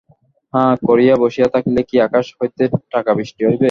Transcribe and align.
হাঁ 0.53 0.73
করিয়া 0.87 1.15
বসিয়া 1.17 1.47
থাকিলে 1.53 1.81
কি 1.89 1.95
আকাশ 2.01 2.25
হইতে 2.37 2.63
টাকা 2.91 3.11
বৃষ্টি 3.13 3.41
হইবে। 3.43 3.59